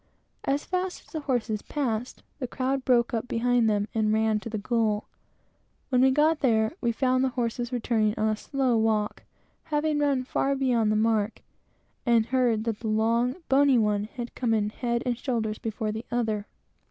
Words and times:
As 0.45 0.65
fast 0.65 1.01
as 1.05 1.13
the 1.13 1.19
horses 1.19 1.61
passed, 1.61 2.23
the 2.39 2.47
crowd 2.47 2.83
broke 2.83 3.13
up 3.13 3.27
behind 3.27 3.69
them, 3.69 3.87
and 3.93 4.11
ran 4.11 4.39
to 4.39 4.49
the 4.49 4.57
goal. 4.57 5.05
When 5.89 6.01
we 6.01 6.09
got 6.09 6.39
there, 6.39 6.73
we 6.81 6.91
found 6.91 7.23
the 7.23 7.29
horses 7.37 7.71
returning 7.71 8.15
on 8.17 8.27
a 8.27 8.35
slow 8.35 8.77
walk, 8.77 9.21
having 9.65 9.99
run 9.99 10.23
far 10.23 10.55
beyond 10.55 10.91
the 10.91 10.95
mark, 10.95 11.43
and 12.03 12.25
heard 12.25 12.63
that 12.63 12.79
the 12.79 12.87
long, 12.87 13.35
bony 13.47 13.77
one 13.77 14.05
had 14.05 14.33
come 14.33 14.55
in 14.55 14.71
head 14.71 15.03
and 15.05 15.19
shoulders 15.19 15.59
before 15.59 15.91
the 15.91 16.05
other. 16.09 16.47